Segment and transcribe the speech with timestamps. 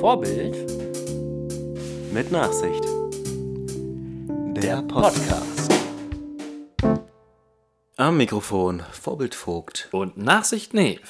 [0.00, 0.56] Vorbild
[2.12, 2.84] Mit Nachsicht.
[4.56, 5.72] Der Podcast.
[7.96, 9.88] Am Mikrofon Vorbild Vogt.
[9.92, 11.00] und Nachsicht Neve.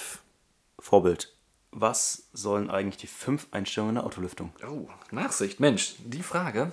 [0.79, 1.34] Vorbild.
[1.71, 4.53] Was sollen eigentlich die fünf Einstellungen der Autolüftung?
[4.67, 6.72] Oh, Nachsicht, Mensch, die Frage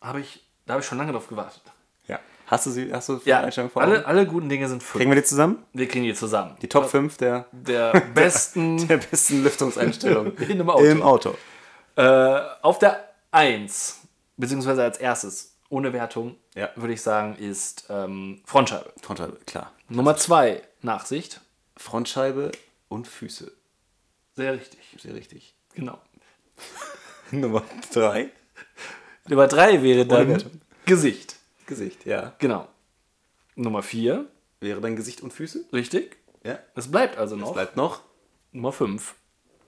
[0.00, 1.62] habe ich, da habe ich schon lange drauf gewartet.
[2.06, 2.20] Ja.
[2.50, 4.04] Hast du sie, hast du Ja, Einstellungen vor alle, Augen?
[4.06, 4.98] alle guten Dinge sind fünf.
[4.98, 5.62] Kriegen wir die zusammen?
[5.72, 6.56] wir kriegen die zusammen.
[6.60, 10.84] Die Top 5 der, Der besten der besten Lüftungseinstellungen in einem Auto.
[10.84, 11.36] im Auto.
[11.94, 14.00] Äh, auf der 1,
[14.36, 16.70] beziehungsweise als erstes, ohne Wertung, Ja.
[16.74, 18.92] würde ich sagen, ist ähm, Frontscheibe.
[19.00, 19.72] Frontscheibe, klar.
[19.88, 21.40] Nummer 2, Nachsicht.
[21.76, 22.50] Frontscheibe
[22.88, 23.52] und Füße.
[24.34, 24.80] Sehr richtig.
[25.00, 25.54] Sehr richtig.
[25.74, 25.98] Genau.
[27.30, 27.62] Nummer
[27.94, 28.28] 3.
[29.28, 30.42] Nummer 3 wäre dann.
[30.84, 31.36] Gesicht.
[31.70, 32.34] Gesicht, ja.
[32.38, 32.68] Genau.
[33.54, 34.26] Nummer 4,
[34.60, 35.64] Wäre dein Gesicht und Füße?
[35.72, 36.18] richtig.
[36.44, 36.58] Ja.
[36.74, 38.02] Es bleibt also noch Bleibt noch
[38.52, 39.14] Nummer 5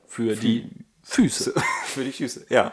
[0.07, 0.69] für die
[1.03, 1.55] Füße.
[1.87, 2.47] für die Füße.
[2.51, 2.73] Ja.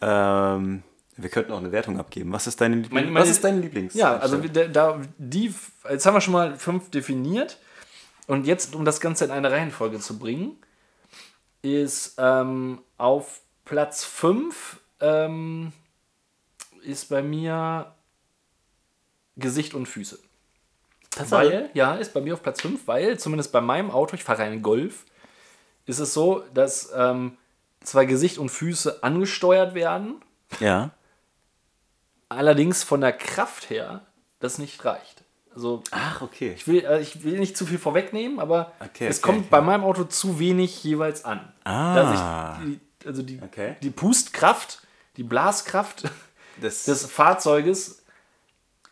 [0.00, 0.82] Ähm,
[1.16, 2.32] wir könnten auch eine Wertung abgeben.
[2.32, 3.92] Was ist deine, Liebling Meine- meine- Was ist deine Lieblings?
[3.94, 5.54] Ja, also da, da die,
[5.90, 7.58] jetzt haben wir schon mal fünf definiert.
[8.26, 10.56] Und jetzt, um das Ganze in eine Reihenfolge zu bringen,
[11.62, 15.72] ist ähm, auf Platz 5 ähm,
[16.82, 17.92] ist bei mir
[19.36, 20.18] Gesicht und Füße.
[21.28, 24.42] Weil, ja, ist bei mir auf Platz 5, weil zumindest bei meinem Auto, ich fahre
[24.44, 25.04] einen Golf,
[25.86, 27.36] ist es so, dass ähm,
[27.82, 30.22] zwar Gesicht und Füße angesteuert werden,
[30.60, 30.90] Ja.
[32.28, 34.02] allerdings von der Kraft her
[34.38, 35.24] das nicht reicht.
[35.52, 36.52] Also Ach, okay.
[36.54, 39.48] ich will, äh, ich will nicht zu viel vorwegnehmen, aber Okay, es okay, kommt okay.
[39.50, 41.52] bei meinem Auto zu wenig jeweils an.
[41.64, 41.94] Ah.
[41.94, 42.66] Dass ich
[43.02, 43.40] die, also die,
[43.82, 44.82] die Pustkraft,
[45.16, 46.04] die Blaskraft
[46.60, 47.99] Das, des Fahrzeuges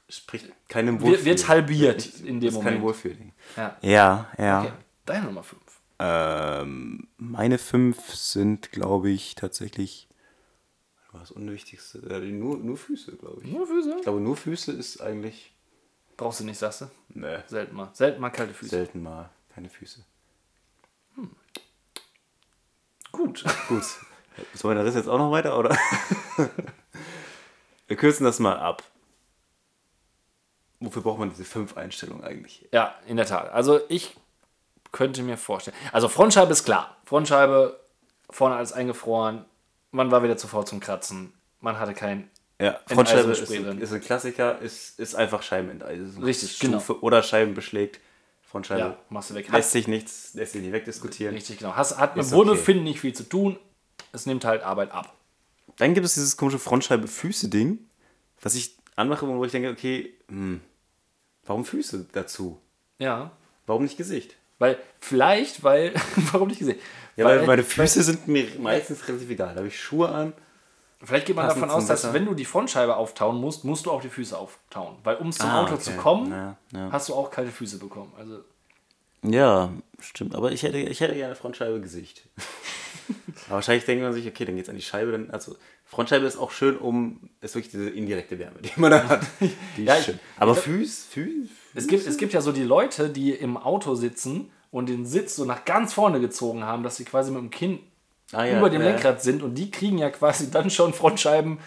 [0.08, 2.82] spricht keinem wird, wird halbiert in dem ist kein Moment.
[2.82, 3.32] Wohlfühlding.
[3.56, 3.76] Ja.
[3.82, 4.62] Ja, ja.
[4.62, 4.72] Okay.
[5.06, 5.60] Deine Nummer 5.
[6.00, 10.08] Ähm, meine fünf sind, glaube ich, tatsächlich
[11.12, 11.98] was Unwichtigste.
[11.98, 13.50] Nur, nur Füße, glaube ich.
[13.50, 13.94] Nur Füße?
[13.96, 15.54] Ich glaube, nur Füße ist eigentlich
[16.18, 16.90] Brauchst du nicht, sagst du?
[17.10, 17.90] ne, Selten mal.
[17.92, 18.70] Selten mal kalte Füße.
[18.70, 20.04] selten mal keine Füße.
[23.12, 23.44] Gut.
[23.68, 23.84] Gut.
[24.54, 25.76] Sollen wir das jetzt auch noch weiter, oder?
[27.86, 28.82] wir kürzen das mal ab.
[30.80, 32.68] Wofür braucht man diese fünf Einstellungen eigentlich?
[32.72, 33.50] Ja, in der Tat.
[33.52, 34.16] Also ich
[34.92, 35.76] könnte mir vorstellen.
[35.92, 36.96] Also Frontscheibe ist klar.
[37.04, 37.78] Frontscheibe,
[38.30, 39.44] vorne alles eingefroren.
[39.90, 41.32] Man war wieder zu faul zum Kratzen.
[41.60, 42.30] Man hatte kein.
[42.60, 46.22] Ja, Frontscheibe ist, ist ein Klassiker, ist, ist einfach Scheibenenteisen.
[46.22, 46.82] Richtig, genau.
[47.00, 48.00] Oder Scheiben beschlägt.
[48.42, 49.48] Frontscheibe Ja, machst du weg.
[49.50, 51.34] lässt sich nichts, lässt sich nicht wegdiskutieren.
[51.34, 51.76] Richtig, genau.
[51.76, 53.58] Hast, hat mit Ist Wohlbefinden nicht viel zu tun.
[54.12, 55.14] Es nimmt halt Arbeit ab.
[55.76, 57.78] Dann gibt es dieses komische Frontscheibe-Füße-Ding,
[58.40, 60.60] was ich anmache, wo ich denke, okay, hm,
[61.48, 62.60] warum Füße dazu?
[62.98, 63.32] Ja.
[63.66, 64.36] Warum nicht Gesicht?
[64.58, 65.92] Weil, vielleicht, weil.
[66.32, 66.78] warum nicht gesehen?
[67.16, 69.50] Ja, weil, meine Füße sind mir meistens relativ egal.
[69.54, 70.32] Da habe ich Schuhe an.
[71.02, 72.14] Vielleicht geht man davon aus, dass Wetter.
[72.14, 74.96] wenn du die Frontscheibe auftauen musst, musst du auch die Füße auftauen.
[75.04, 75.82] Weil um zum Ah, Auto okay.
[75.82, 76.88] zu kommen, Ja, ja.
[76.90, 78.12] hast du auch kalte Füße bekommen.
[78.18, 78.40] Also
[79.22, 80.34] Ja, stimmt.
[80.34, 82.28] Aber ich hätte, ich hätte gerne Frontscheibe Gesicht.
[83.46, 85.12] Aber wahrscheinlich denkt man sich, okay, dann geht's an die Scheibe.
[85.12, 89.08] Dann, also Frontscheibe ist auch schön, um ist wirklich diese indirekte Wärme, die man da
[89.08, 89.26] hat.
[89.76, 90.20] Die Ja, ist schön.
[90.36, 94.50] Aber Füß, Füß, Es gibt, es gibt ja so die Leute, die im Auto sitzen
[94.70, 97.80] und den Sitz so nach ganz vorne gezogen haben, dass sie quasi mit dem Kinn
[98.32, 98.88] Ah, ja, über dem ja.
[98.88, 101.58] Lenkrad sind und die kriegen ja quasi dann schon Frontscheiben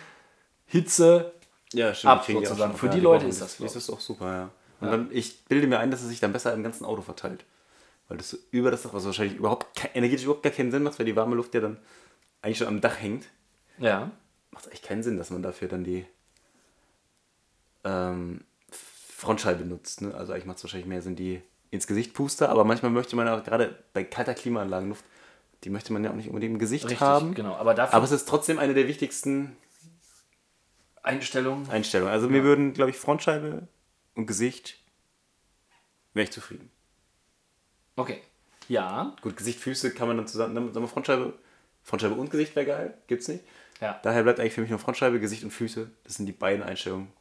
[0.67, 1.33] Hitze.
[1.73, 2.13] Ja, stimmt.
[2.13, 2.75] ab, sozusagen.
[2.75, 4.49] Für die Leute ist das, glaub Das ist auch super, ja.
[4.81, 7.45] Und dann, ich bilde mir ein, dass es sich dann besser im ganzen Auto verteilt.
[8.07, 10.83] Weil das so über das Dach, was wahrscheinlich überhaupt kein, energetisch überhaupt gar keinen Sinn
[10.83, 11.77] macht, weil die warme Luft ja dann
[12.41, 13.27] eigentlich schon am Dach hängt.
[13.77, 14.11] Ja.
[14.51, 16.05] Macht echt keinen Sinn, dass man dafür dann die
[17.83, 20.01] ähm, Frontscheibe nutzt.
[20.01, 20.13] Ne?
[20.13, 23.29] Also eigentlich macht es wahrscheinlich mehr Sinn, die ins Gesicht puste, aber manchmal möchte man
[23.29, 25.05] auch gerade bei kalter Klimaanlagenluft,
[25.63, 27.33] die möchte man ja auch nicht unbedingt im Gesicht Richtig, haben.
[27.33, 27.55] genau.
[27.55, 29.55] Aber dafür Aber es ist trotzdem eine der wichtigsten
[31.03, 31.69] Einstellung.
[31.69, 32.11] Einstellungen.
[32.11, 33.67] Also mir würden, glaube ich, Frontscheibe
[34.21, 34.77] und Gesicht
[36.13, 36.69] wäre ich zufrieden.
[37.95, 38.21] Okay.
[38.67, 39.15] Ja.
[39.21, 41.33] Gut, Gesicht, Füße kann man dann zusammen, dann sagen wir Frontscheibe,
[41.83, 43.43] Frontscheibe und Gesicht wäre geil, gibt's nicht.
[43.81, 43.99] Ja.
[44.03, 45.89] Daher bleibt eigentlich für mich nur Frontscheibe, Gesicht und Füße.
[46.03, 47.11] Das sind die beiden Einstellungen,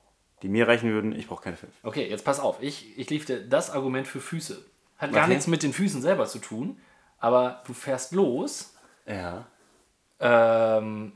[0.42, 1.12] die mir reichen würden.
[1.14, 1.72] Ich brauche keine fünf.
[1.82, 2.62] Okay, jetzt pass auf.
[2.62, 4.62] Ich, ich lief dir das Argument für Füße.
[4.98, 5.30] Hat gar Okay.
[5.30, 6.78] nichts mit den Füßen selber zu tun,
[7.18, 8.74] aber du fährst los,
[9.06, 9.46] Ja.
[10.20, 11.12] ähm,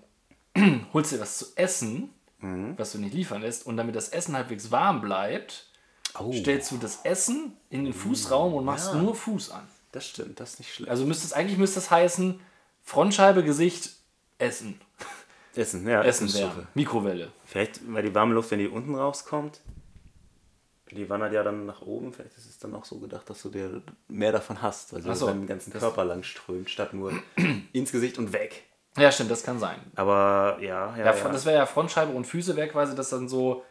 [0.95, 2.11] holst dir was zu essen,
[2.41, 2.75] Mhm.
[2.79, 5.71] was du nicht liefern lässt, und damit das Essen halbwegs warm bleibt,
[6.19, 9.01] Oh, stellst du das Essen in den Fußraum und machst Ja.
[9.01, 9.67] nur Fuß an.
[9.93, 10.91] das stimmt, das ist nicht schlecht.
[10.91, 12.41] Also müsste es eigentlich müsste es heißen,
[12.83, 13.91] Frontscheibe, Gesicht,
[14.39, 14.81] Essen.
[15.55, 16.67] Essen, ja, Essen wärmen.
[16.75, 17.31] Mikrowelle.
[17.45, 19.61] Vielleicht, weil die warme Luft, wenn die unten rauskommt.
[20.91, 22.13] Die wandert ja dann nach oben.
[22.13, 25.15] Vielleicht ist es dann auch so gedacht, dass du dir mehr davon hast, weil Ach
[25.17, 27.13] so, deinen ganzen Körper lang strömt, statt nur
[27.73, 28.65] ins Gesicht und weg.
[28.97, 29.79] Ja, stimmt, das kann sein.
[29.97, 31.29] Aber ja, ja, Ja, ja.
[31.31, 33.65] Das wäre ja Frontscheibe und Füße wäre quasi, dass dann so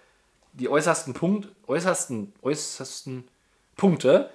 [0.53, 3.27] die äußersten Punkt, äußersten, äußersten
[3.75, 4.29] Punkte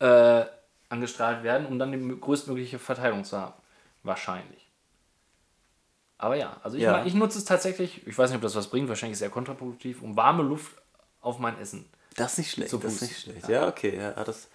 [0.00, 0.44] äh,
[0.88, 3.54] angestrahlt werden, um dann die größtmögliche Verteilung zu haben.
[4.02, 4.68] Wahrscheinlich.
[6.18, 7.04] Aber ja, also ich, Ja.
[7.04, 10.16] ich nutze es tatsächlich, ich weiß nicht, ob das was bringt, wahrscheinlich sehr kontraproduktiv, um
[10.16, 10.72] warme Luft
[11.20, 11.86] auf mein Essen.
[12.16, 12.72] Das ist nicht schlecht.
[12.72, 13.48] Das ist nicht schlecht.
[13.48, 14.48] Ja, okay, ja, das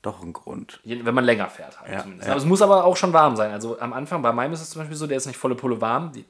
[0.00, 0.78] doch einen Grund.
[0.84, 2.26] Wenn man länger fährt halt Ja, zumindest.
[2.28, 2.32] ja.
[2.32, 3.50] Aber es muss aber auch schon warm sein.
[3.50, 5.80] Also am Anfang, bei meinem ist es zum Beispiel so, der ist nicht volle Pulle
[5.80, 6.24] warm, die,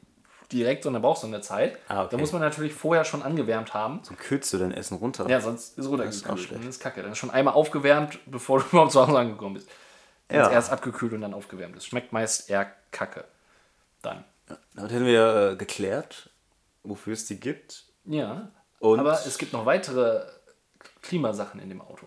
[0.53, 1.79] direkt, sondern braucht so eine Zeit.
[1.89, 2.09] Ah, okay.
[2.13, 4.01] Da muss man natürlich vorher schon angewärmt haben.
[4.07, 5.29] Dann kühlst du dein Essen runter.
[5.29, 6.53] Ja, sonst ist runtergekühlt.
[6.53, 7.03] Dann ist kacke.
[7.03, 9.69] Dann ist schon einmal aufgewärmt, bevor du überhaupt zu Hause angekommen bist.
[10.29, 10.51] Wenn Ja.
[10.51, 11.87] erst abgekühlt und dann aufgewärmt ist.
[11.87, 13.25] Schmeckt meist eher kacke.
[14.03, 14.25] Dann.
[14.75, 16.31] Damit hätten wir äh, geklärt,
[16.83, 17.85] wofür es die gibt.
[18.05, 18.51] Ja.
[18.79, 20.23] Und- Aber es gibt noch weitere
[21.03, 22.07] Klimasachen in dem Auto,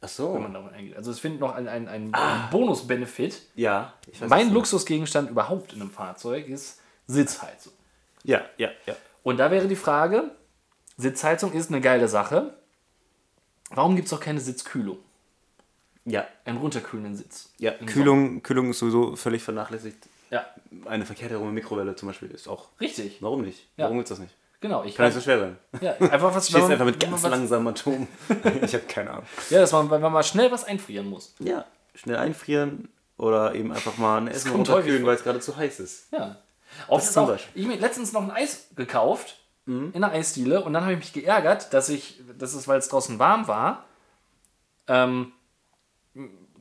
[0.00, 0.34] Ach so.
[0.34, 0.96] wenn man darauf eingeht.
[0.96, 2.12] Also es findet noch ein, ein, ein
[2.50, 3.42] Bonus-Benefit.
[3.54, 3.92] Ja,
[4.26, 7.72] Mein Luxusgegenstand überhaupt in einem Fahrzeug ist Sitzheizung.
[8.26, 8.94] Ja, ja, ja.
[9.22, 10.30] Und da wäre die Frage,
[10.96, 12.54] Sitzheizung ist eine geile Sache.
[13.70, 14.98] Warum gibt es auch keine Sitzkühlung?
[16.04, 17.50] Ja, Einen runterkühlenden Sitz.
[17.58, 17.72] ja.
[17.72, 20.06] Kühlung, Kühlung ist sowieso völlig vernachlässigt.
[20.30, 20.46] Ja,
[20.84, 22.68] Eine verkehrte herum Mikrowelle zum Beispiel ist auch.
[22.80, 23.20] richtig.
[23.22, 23.66] Warum nicht?
[23.76, 23.84] Ja.
[23.84, 24.32] Warum gibt's das nicht?
[24.60, 24.84] Genau.
[24.84, 25.56] Ich Kann nicht so schwer sein.
[25.80, 28.08] ja, einfach was, man- einfach mit ganz langsamen Atomen.
[28.62, 29.24] ich habe keine Ahnung.
[29.50, 31.34] Ja, dass man, wenn man mal schnell was einfrieren muss.
[31.40, 31.64] Ja,
[31.94, 32.88] schnell einfrieren
[33.18, 36.12] oder eben einfach mal ein Essen runterkühlen, weil es gerade zu heiß ist.
[36.12, 36.36] Ja.
[36.88, 37.52] Das zum auch, Beispiel.
[37.62, 39.38] ich habe mir letztens noch ein Eis gekauft
[39.68, 39.90] Mhm.
[39.94, 42.88] in einer Eisdiele und dann habe ich mich geärgert, dass ich, das ist, weil es
[42.88, 43.84] draußen warm war,
[44.86, 45.32] ähm,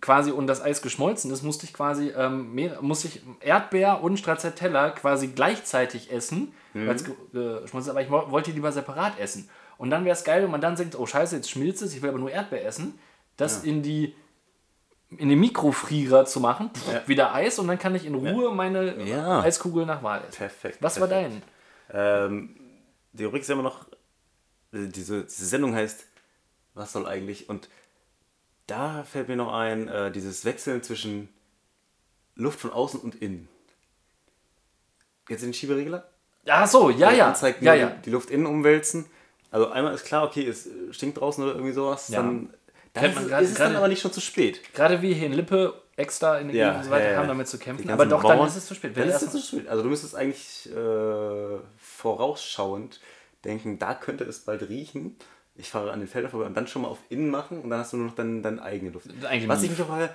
[0.01, 4.17] quasi und das Eis geschmolzen ist, musste ich quasi ähm, mehr, musste ich Erdbeer und
[4.17, 6.88] Stracciatella quasi gleichzeitig essen, Mhm.
[6.88, 9.50] weil es ge- geschmolzen ist, aber ich wo- wollte lieber separat essen.
[9.77, 12.01] Und dann wäre es geil, wenn man dann denkt, oh scheiße, jetzt schmilzt es, ich
[12.01, 12.97] will aber nur Erdbeer essen,
[13.38, 14.15] das in die
[15.17, 17.01] in den Mikrofrierer zu machen, Ja.
[17.07, 19.41] wieder Eis und dann kann ich in Ruhe meine Ja.
[19.41, 20.38] Eiskugel nach Wahl essen.
[20.38, 20.77] Perfekt.
[20.81, 21.44] Was war perfekt.
[21.89, 22.31] dein?
[22.33, 22.56] Ähm,
[23.13, 23.85] die Rubrik ist ja immer noch,
[24.73, 26.06] äh, diese, diese Sendung heißt,
[26.73, 27.47] was soll eigentlich?
[27.50, 27.69] Und
[28.67, 31.29] da fällt mir noch ein, äh, dieses Wechseln zwischen
[32.35, 33.47] Luft von außen und innen.
[35.29, 36.07] Jetzt in den Schieberegler?
[36.47, 37.27] Ach so, ja, ja.
[37.29, 37.89] Anzeigt, ja, ja.
[37.89, 39.06] Die Luft innen umwälzen.
[39.51, 42.09] Also einmal ist klar, okay, es stinkt draußen oder irgendwie sowas.
[42.09, 42.21] Ja.
[42.21, 42.53] Dann,
[43.01, 44.62] dann ist, gerade- ist es dann gerade- aber nicht schon zu spät.
[44.74, 47.18] Gerade wir hier in Lippe, extra in der Ja, Gegend und so weiter, ja, ja.
[47.19, 47.89] haben damit zu kämpfen.
[47.89, 48.95] Aber doch, dann Bauern- ist es zu spät.
[48.97, 49.68] Dann Wenn ist es zu spät.
[49.68, 53.00] Also du müsstest eigentlich äh, vorausschauend
[53.44, 55.15] denken, da könnte es bald riechen.
[55.56, 57.80] Ich fahre an den Feldern vorbei und dann schon mal auf innen machen und dann
[57.80, 59.07] hast du nur noch dein, deine eigene Luft.
[59.25, 60.09] eigene Was ich mich frage,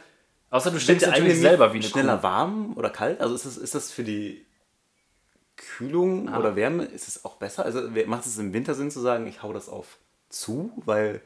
[0.50, 2.23] Außer du stellst natürlich eigene selber wie eine schneller Kuh.
[2.25, 3.21] warm oder kalt?
[3.21, 4.44] Also ist das, ist das für die
[5.56, 6.38] Kühlung Ah.
[6.38, 7.65] oder Wärme, ist es auch besser?
[7.65, 9.99] Also macht es im Winter Sinn zu sagen, ich hau das auf
[10.29, 11.21] zu, weil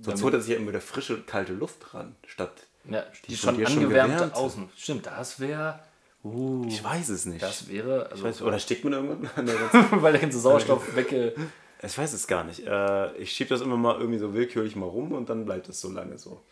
[0.00, 3.36] sonst holt er sich ja immer wieder frische, kalte Luft dran, statt Ja, die, Die
[3.36, 4.34] schon schon angewärmte gewärmt.
[4.34, 4.68] Außen.
[4.76, 5.80] Stimmt, das wäre.
[6.22, 7.42] Uh, ich weiß es nicht.
[7.42, 8.06] das wäre.
[8.10, 11.34] Also, ich weiß, oder steckt man irgendwann an der ganzen weil der ganze Sauerstoff wegge.
[11.82, 12.66] Ich weiß es gar nicht.
[12.66, 15.80] Äh, ich schiebe das immer mal irgendwie so willkürlich mal rum und dann bleibt es
[15.80, 16.42] so lange so.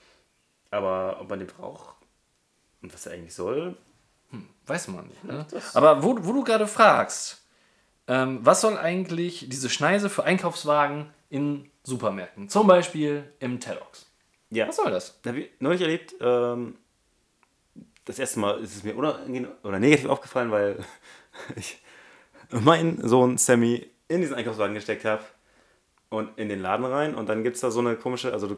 [0.71, 1.97] Aber ob man den braucht
[2.83, 3.77] und was er eigentlich soll,
[4.67, 5.25] Weiß man nicht.
[5.25, 5.47] Ne?
[5.75, 7.43] Aber wo, wo du gerade fragst,
[8.07, 12.49] ähm, was soll eigentlich diese Schneise für Einkaufswagen in Supermärkten?
[12.49, 14.07] Zum Beispiel im Tellox.
[14.51, 14.69] ja.
[14.69, 15.19] Was soll das?
[15.27, 16.77] Habe ich neulich erlebt, ähm,
[18.05, 19.19] das erste Mal ist es mir oder
[19.79, 20.85] negativ aufgefallen, weil
[21.57, 21.83] ich
[22.51, 25.23] meinen Sohn Sammy in diesen Einkaufswagen gesteckt habe
[26.11, 28.57] und in den Laden rein und dann gibt es da so eine komische, also du,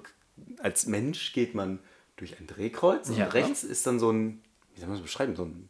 [0.59, 1.79] als Mensch geht man
[2.17, 3.27] durch ein Drehkreuz Ja.
[3.27, 4.43] und rechts ist dann so ein,
[4.75, 5.69] wie soll man das beschreiben, so ein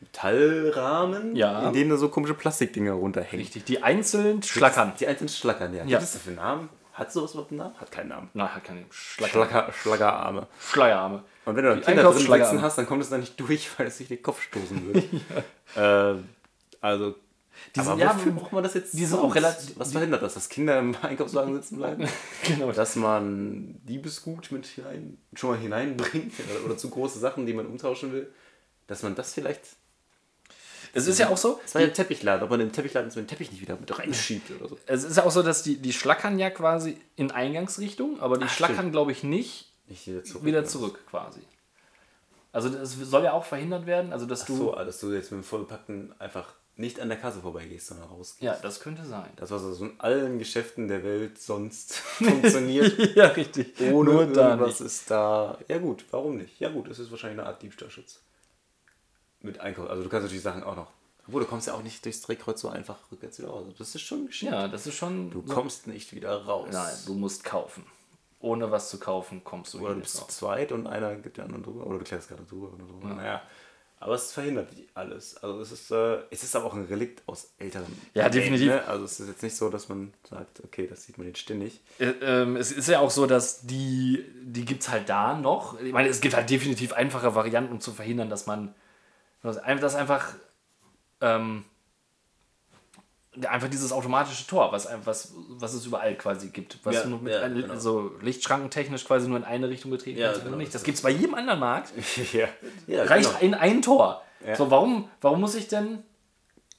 [0.00, 1.68] Metallrahmen, Ja.
[1.68, 3.40] in dem da so komische Plastikdinger runterhängen.
[3.44, 4.92] Richtig, die einzeln schlackern.
[5.00, 5.84] Die einzelnen Schlackern, ja.
[5.84, 5.98] Ja.
[5.98, 6.68] Gibt es dafür einen Namen?
[6.92, 7.74] Hat sowas überhaupt einen Namen?
[7.80, 8.28] Hat keinen Namen.
[8.34, 9.32] Na, hat keine Schlacker.
[9.32, 10.46] Schlacker, Schlackerarme.
[10.60, 11.22] Schleierarme.
[11.46, 13.86] Und wenn du dann Kinder drin sitzen hast, dann kommt es da nicht durch, weil
[13.86, 15.02] es sich den Kopf stoßen würde.
[15.76, 16.22] äh,
[16.82, 17.14] also,
[17.74, 18.92] Die aber sind- ja, wofür braucht man das jetzt?
[18.92, 22.06] die sind auch relativ- Was verhindert das, dass Kinder im Einkaufswagen sitzen bleiben?
[22.46, 22.72] Genau.
[22.72, 27.66] dass man Diebesgut mit hinein, schon mal hineinbringt oder, oder zu große Sachen, die man
[27.66, 28.30] umtauschen will,
[28.88, 29.60] dass man das vielleicht.
[30.92, 33.20] Es ist ja auch so, Das war ja ein Teppichladen, ob man den Teppichladen so
[33.20, 34.78] den Teppich nicht wieder mit reinschiebt oder so.
[34.86, 38.44] es ist ja auch so, dass die, die schlackern ja quasi in Eingangsrichtung, aber die
[38.44, 40.44] Ach, schlackern, glaube ich, nicht Nicht wieder zurück.
[40.44, 41.40] wieder zurück quasi.
[42.52, 44.56] Also das soll ja auch verhindert werden, also dass Ach du...
[44.56, 48.42] so, dass du jetzt mit dem vollbepackten einfach nicht an der Kasse vorbeigehst, sondern rausgehst.
[48.42, 49.28] Ja, das könnte sein.
[49.36, 53.78] Das, was so in allen Geschäften der Welt sonst funktioniert, ja, richtig.
[53.92, 55.58] ohne Nur irgendwas ist da.
[55.68, 56.58] Ja gut, warum nicht?
[56.58, 58.20] Ja gut, es ist wahrscheinlich eine Art Diebstahlschutz.
[59.42, 59.88] Mit Einkauf.
[59.88, 60.88] Also du kannst natürlich Sachen auch noch
[61.26, 63.64] Obwohl, du kommst ja auch nicht durchs Drehkreuz so einfach rückwärts wieder raus.
[63.78, 64.52] Das ist schon geschickt.
[64.52, 65.30] Ja, das ist schon.
[65.30, 66.68] Du kommst nicht wieder raus.
[66.72, 67.84] Nein, du musst kaufen.
[68.40, 70.28] Ohne was zu kaufen, kommst du Oder hier du nicht bist raus.
[70.28, 71.86] zu zweit und einer gibt den anderen drüber.
[71.86, 73.06] Oder du klärst gerade drüber oder so.
[73.06, 73.42] Naja.
[74.02, 75.36] Aber es verhindert alles.
[75.42, 77.86] Also es ist, äh, es ist aber auch ein Relikt aus älteren.
[78.14, 78.68] Ja, definitiv.
[78.68, 78.82] Ne?
[78.86, 81.80] Also es ist jetzt nicht so, dass man sagt, okay, das sieht man jetzt ständig.
[81.98, 85.78] Äh, ähm, es ist ja auch so, dass die, die gibt es halt da noch.
[85.82, 88.74] Ich meine, es gibt halt definitiv einfache Varianten, um zu verhindern, dass man,
[89.42, 90.34] dass einfach,
[91.20, 91.64] ähm,
[93.48, 97.32] einfach dieses automatische Tor, was, was, was es überall quasi gibt, was Ja, nur mit
[97.32, 97.76] ja, genau.
[97.78, 100.44] so lichtschrankentechnisch quasi nur in eine Richtung getreten Ja, kannst.
[100.44, 100.56] genau.
[100.56, 100.74] nicht.
[100.74, 101.92] Das gibt es bei jedem anderen Markt.
[102.32, 102.48] ja.
[103.04, 103.40] Reicht genau.
[103.40, 104.22] in ein Tor.
[104.56, 106.02] So, warum, warum muss ich denn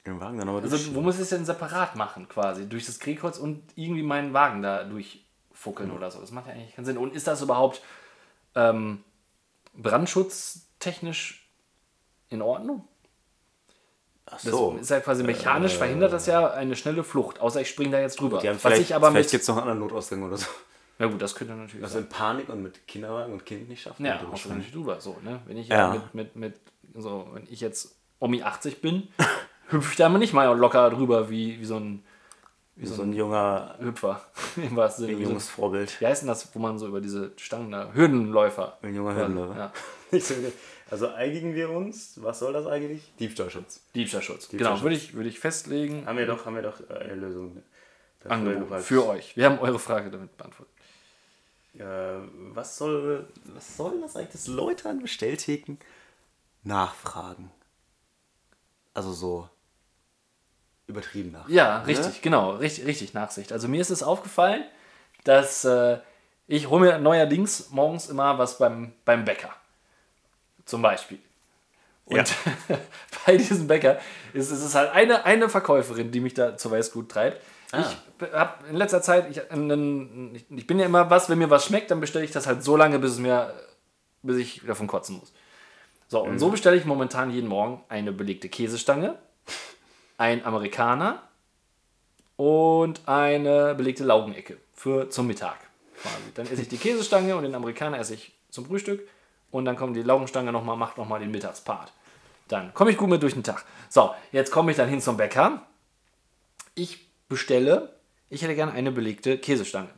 [0.04, 2.68] Den Wagen dann aber Also, wo muss ich es denn separat machen, quasi?
[2.68, 6.20] Durch das Drehkreuz und irgendwie meinen Wagen da durchfuckeln oder so.
[6.20, 6.98] Das macht ja eigentlich keinen Sinn.
[6.98, 7.80] Und ist das überhaupt
[8.56, 9.04] ähm,
[9.74, 11.41] brandschutztechnisch
[12.32, 12.86] in Ordnung?
[14.26, 14.76] Ach Das so.
[14.80, 18.20] ist ja quasi mechanisch verhindert das ja eine schnelle Flucht, außer ich springe da jetzt
[18.20, 18.38] drüber.
[18.38, 20.46] Die haben Was vielleicht ich aber vielleicht gibt es noch einen anderen Notausgang oder so.
[20.98, 22.04] Ja gut, das könnte natürlich Also sein.
[22.04, 24.06] in Panik und mit Kinderwagen und Kind nicht schaffen.
[24.06, 25.00] Ja, auch drüber natürlich drüber.
[25.00, 25.40] So, ne?
[25.46, 25.92] Wenn ich Ja.
[25.92, 29.08] mit, mit, mit, so, wenn ich jetzt Omi 80 bin,
[29.70, 32.04] hüpfe ich da mal nicht mal locker drüber wie, wie so ein
[32.76, 34.20] Wie so ein junger, Hüpfer.
[34.56, 35.24] Im wahrsten wie Sinne.
[35.24, 36.00] ein junges Vorbild.
[36.00, 37.90] Wie heißt denn das, wo man so über diese Stangen da.
[37.92, 38.78] Hürdenläufer.
[38.82, 39.56] Ein junger Hürdenläufer.
[39.56, 39.72] Ja.
[40.92, 43.00] Also einigen wir uns, was soll das eigentlich?
[43.18, 43.80] Diebstahlschutz.
[43.94, 44.48] Diebstahlschutz.
[44.48, 44.78] Diebstahlschutz.
[44.78, 46.04] Genau, würde ich, würde ich festlegen.
[46.04, 47.62] Haben wir doch, haben wir doch äh, eine Lösung.
[48.20, 49.34] dafür Angeboten für euch.
[49.34, 50.74] Wir haben eure Frage damit beantwortet.
[51.78, 51.82] Äh,
[52.52, 55.78] was soll, was soll das eigentlich, dass Leute an Bestelltheken
[56.62, 57.50] nachfragen?
[58.92, 59.48] Also so
[60.86, 61.48] übertrieben nach.
[61.48, 61.86] Ja, Ne?
[61.86, 63.50] richtig, genau, richtig, richtig Nachsicht.
[63.50, 64.62] Also mir ist es aufgefallen,
[65.24, 66.00] dass äh,
[66.48, 69.54] ich hole mir neuerdings morgens immer was beim, beim Bäcker.
[70.64, 71.18] Zum Beispiel.
[72.04, 72.34] Und
[73.26, 73.98] bei diesem Bäcker
[74.32, 77.40] ist, ist es halt eine, eine Verkäuferin, die mich da zur Weißglut treibt.
[77.72, 77.84] Ah.
[78.20, 81.90] Ich habe in letzter Zeit, ich, ich, bin ja immer was, wenn mir was schmeckt,
[81.90, 83.54] dann bestelle ich das halt so lange, bis es mir,
[84.22, 85.32] bis ich davon kotzen muss.
[86.08, 89.16] So, und so bestelle ich momentan jeden Morgen eine belegte Käsestange,
[90.18, 91.22] ein Amerikaner
[92.36, 95.56] und eine belegte Laugenecke für zum Mittag.
[96.02, 96.14] Quasi.
[96.34, 99.08] Dann esse ich die Käsestange und den Amerikaner esse ich zum Frühstück
[99.52, 101.92] und dann kommt die Laugenstange nochmal, macht nochmal den Mittagspart.
[102.48, 103.64] Dann komme ich gut mit durch den Tag.
[103.88, 105.62] So, jetzt komme ich dann hin zum Bäcker.
[106.74, 107.94] Ich bestelle,
[108.28, 109.90] ich hätte gerne eine belegte Käsestange.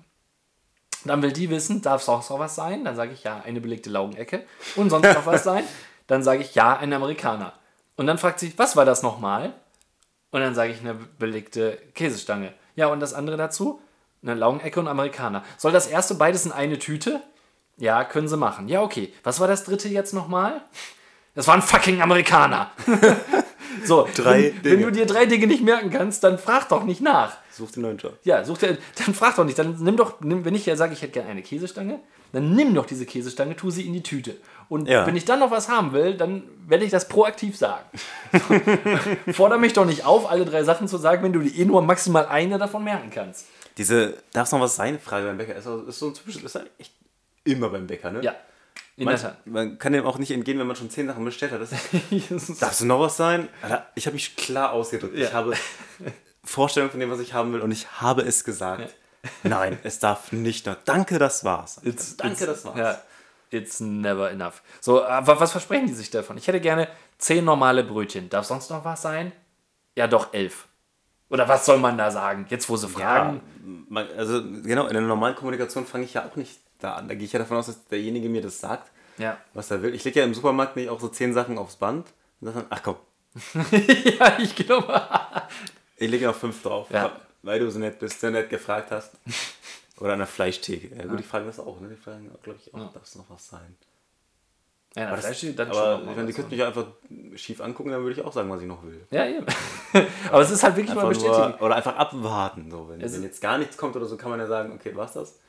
[1.05, 2.85] Dann will die wissen, darf sonst noch was sein?
[2.85, 4.45] Dann sage ich ja, eine belegte Laugenecke.
[4.77, 5.65] Und sonst noch was sein?
[6.07, 7.55] Dann sage ich ja, ein Amerikaner.
[7.97, 9.55] Und dann fragt sie, was war das nochmal?
[10.33, 12.53] Und dann sage ich eine belegte Käsestange.
[12.77, 13.81] Ja, und das andere dazu?
[14.23, 15.45] Eine Laugenecke und Amerikaner.
[15.57, 17.23] Soll das erste beides in eine Tüte?
[17.79, 18.69] Ja, können sie machen.
[18.69, 19.13] Ja, okay.
[19.23, 20.63] Was war das dritte jetzt nochmal?
[21.35, 22.71] Das war ein fucking Amerikaner.
[23.85, 27.01] so, Drei wenn, wenn du dir drei Dinge nicht merken kannst, dann frag doch nicht
[27.01, 27.37] nach.
[27.51, 28.17] Such den neuen Job.
[28.23, 29.59] Ja, such dir, dann frag doch nicht.
[29.59, 31.99] Dann nimm doch, nimm, wenn ich ja sage, ich hätte gerne eine Käsestange,
[32.33, 34.37] dann nimm doch diese Käsestange, tu sie in die Tüte.
[34.69, 35.07] Und Ja.
[35.07, 37.85] wenn ich dann noch was haben will, dann werde ich das proaktiv sagen.
[39.33, 41.83] Forder mich doch nicht auf, alle drei Sachen zu sagen, wenn du dir eh nur
[41.83, 43.47] maximal eine davon merken kannst.
[43.79, 44.99] Diese, darf es noch was sein?
[45.01, 45.57] Frage beim Bäcker.
[45.57, 46.93] Ist, ist so ein typisches, ist echt
[47.45, 48.21] immer beim Bäcker, ne?
[48.23, 48.35] Ja,
[48.97, 51.61] in Man, man kann dem auch nicht entgehen, wenn man schon zehn Sachen bestellt hat.
[51.61, 51.71] Das
[52.11, 52.59] Jesus.
[52.59, 53.49] Darf es noch was sein?
[53.63, 55.17] Alter, Ich habe mich klar ausgedrückt.
[55.17, 55.27] Ja.
[55.29, 55.55] Ich habe
[56.45, 58.95] Vorstellungen von dem, was ich haben will und ich habe es gesagt.
[59.43, 60.77] Nein, es darf nicht noch.
[60.85, 61.79] Danke, das war's.
[61.83, 62.79] It's- Danke, it's- das war's.
[62.79, 63.03] Ja,
[63.51, 64.63] it's never enough.
[64.81, 66.37] So, aber was versprechen die sich davon?
[66.37, 68.29] Ich hätte gerne zehn normale Brötchen.
[68.29, 69.33] Darf sonst noch was sein?
[69.97, 70.67] Ja, doch, elf.
[71.35, 72.47] Oder was soll man da sagen?
[72.49, 73.41] Jetzt, wo sie Ja, fragen.
[73.89, 77.09] man, also genau, in der normalen Kommunikation fange ich ja auch nicht da an.
[77.09, 79.37] Da gehe ich ja davon aus, dass derjenige mir das sagt, Ja.
[79.53, 79.95] was er will.
[79.95, 82.07] Ich lege ja im Supermarkt nicht auch so zehn Sachen aufs Band
[82.41, 82.97] und sage dann, ach komm,
[83.73, 85.03] ja, ich glaube.
[85.97, 87.17] ich lege noch fünf drauf, Ja.
[87.43, 89.13] weil du so nett bist, sehr nett gefragt hast.
[89.99, 90.95] Oder an der Fleischtheke.
[90.97, 91.89] Ja, gut, die fragen das auch, ne?
[91.89, 93.77] Die fragen, glaube ich, auch, darf es noch was sein?
[94.97, 96.87] Ja, Aber, das, dann aber schon mal meine, die könnten mich einfach
[97.35, 99.05] schief angucken, dann würde ich auch sagen, was ich noch will.
[99.11, 99.45] Ja, eben.
[100.31, 101.51] aber es ist halt wirklich mal Einfach bestätigen.
[101.59, 102.71] nur, oder einfach abwarten.
[102.71, 102.89] So.
[102.89, 105.41] Wenn, wenn jetzt gar nichts kommt oder so, kann man ja sagen, okay, war's das?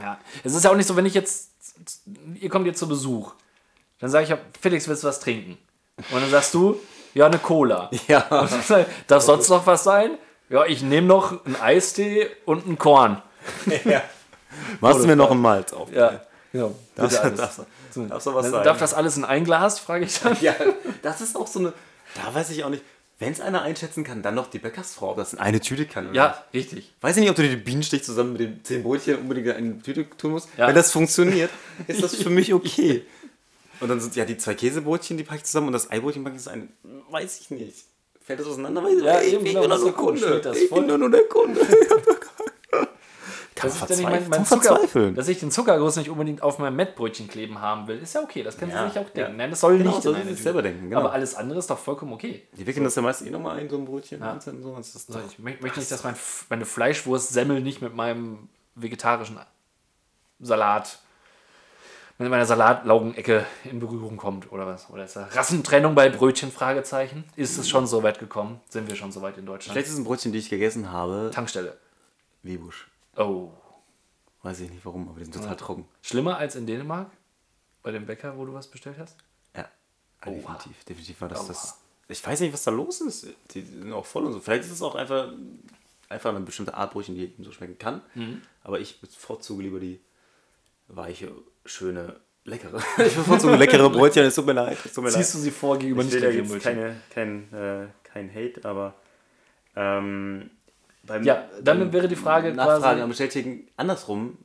[0.00, 0.18] Ja.
[0.42, 1.52] Es ist ja auch nicht so, wenn ich jetzt.
[2.40, 3.34] Ihr kommt jetzt zu Besuch.
[4.00, 5.56] Dann sage ich, ja, Felix, willst du was trinken?
[6.10, 6.80] Und dann sagst du,
[7.14, 7.90] ja, eine Cola.
[8.08, 8.22] Ja.
[8.28, 10.18] Und dann sag Darf sonst noch was sein?
[10.48, 13.22] Ja, ich nehme noch einen Eistee und einen Korn.
[14.80, 15.92] Machst du mir noch einen Malz auf?
[15.92, 16.20] Ja,
[16.56, 16.74] genau.
[16.94, 17.38] Bitte alles.
[17.38, 17.60] das,
[18.08, 18.64] darf so was sein.
[18.64, 20.36] Darf das alles in ein Glas, frage ich dann.
[20.40, 20.54] ja,
[21.02, 21.72] das ist auch so eine.
[22.14, 22.82] Da weiß ich auch nicht.
[23.18, 26.04] Wenn es einer einschätzen kann, dann noch die Bäckersfrau, ob das in eine Tüte kann.
[26.04, 26.16] Oder nicht.
[26.16, 26.92] Ja, richtig.
[27.00, 29.82] Weiß ich nicht, ob du die Bienenstich zusammen mit den zehn Brötchen unbedingt in eine
[29.82, 30.50] Tüte tun musst.
[30.58, 30.68] Ja.
[30.68, 31.50] Wenn das funktioniert,
[31.86, 33.06] ist das für mich okay.
[33.80, 36.36] Und dann sind ja die zwei Käsebrötchen, die packe ich zusammen und das Eibrötchen packe
[36.36, 36.72] ich zusammen.
[37.10, 37.84] Weiß ich nicht.
[38.24, 40.52] fällt das auseinander, weil Ja, ey, eben, ich genau, bin doch muss nur gucken, Kunde.
[40.58, 41.60] Ich bin nur der Kunde.
[43.68, 44.80] Dass ich, mein, mein Zucker,
[45.14, 48.42] dass ich den Zuckerguss nicht unbedingt auf meinem Mettbrötchen kleben haben will, ist ja okay.
[48.42, 49.24] Das können Ja, sie sich auch ja.
[49.24, 49.36] denken.
[49.36, 51.00] Nein, das soll Genau, nicht so in sie selber denken, genau.
[51.00, 52.42] Aber alles andere ist doch vollkommen okay.
[52.52, 54.20] Die wickeln das ja meist eh nochmal ein, so ein Brötchen.
[54.22, 56.16] und dann So, das ist So, doch, ich mö- möchte nicht, dass mein,
[56.48, 59.38] meine Fleischwurst-Semmel nicht mit meinem vegetarischen
[60.40, 60.98] Salat,
[62.18, 64.88] mit meiner Salatlaugenecke in Berührung kommt oder was.
[64.90, 66.50] Oder ist da Rassentrennung bei Brötchen?
[66.50, 67.24] Fragezeichen.
[67.36, 68.60] Ist es schon so weit gekommen?
[68.70, 69.72] Sind wir schon so weit in Deutschland?
[69.74, 71.76] schlechtesten Brötchen, die ich gegessen habe, Tankstelle.
[72.42, 72.86] Wiebusch.
[73.16, 73.50] Oh.
[74.42, 75.88] Weiß ich nicht warum, aber die sind total trocken.
[76.02, 77.10] Schlimmer als in Dänemark?
[77.82, 79.16] Bei dem Bäcker, wo du was bestellt hast?
[79.56, 79.68] Ja,
[80.24, 80.84] definitiv.
[80.84, 81.48] Definitiv war das Oha.
[81.48, 81.80] das.
[82.08, 83.26] Ich weiß nicht, was da los ist.
[83.50, 84.40] Die sind auch voll und so.
[84.40, 85.32] Vielleicht ist es auch einfach,
[86.08, 88.02] einfach eine bestimmte Art Brötchen, die ihm so schmecken kann.
[88.14, 88.42] Mhm.
[88.62, 90.00] Aber ich bevorzuge lieber die
[90.88, 91.32] weiche,
[91.64, 92.80] schöne, leckere.
[93.04, 94.78] ich bevorzuge leckere Brötchen, es tut mir leid.
[94.94, 97.86] Tut mir Ziehst du sie vor gegenüber ich nicht will da jetzt keine, kein, äh,
[98.04, 98.94] kein Hate, aber
[99.74, 100.50] ähm,
[101.06, 104.38] beim, Ja, dann wäre die Frage Nachfragen quasi- am Bestätigen andersrum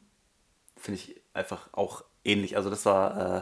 [0.77, 2.55] finde ich einfach auch ähnlich.
[2.57, 3.41] Also das war äh,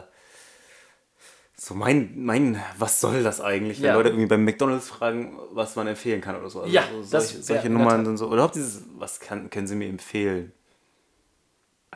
[1.56, 3.94] so mein, mein, was soll das eigentlich, wenn Ja.
[3.94, 6.60] Leute irgendwie beim McDonalds fragen, was man empfehlen kann oder so.
[6.62, 8.26] Also Ja, so, das- solche, ja, solche der Nummern sind so.
[8.26, 10.52] Oder überhaupt dieses, was kann, können Sie mir empfehlen?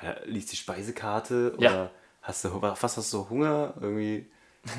[0.01, 1.71] Äh, liest die Speisekarte Ja.
[1.71, 1.91] oder
[2.23, 3.75] hast du was hast du Hunger?
[3.81, 4.27] Irgendwie.